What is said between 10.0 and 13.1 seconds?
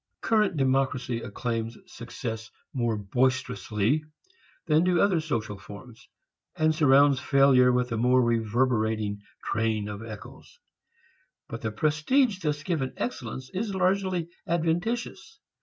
echoes. But the prestige thus given